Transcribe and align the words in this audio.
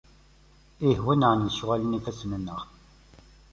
Ih, 0.87 0.99
wenneɛ 1.05 1.31
lecɣal 1.35 1.81
n 1.85 1.95
yifassen-nneɣ! 1.95 2.61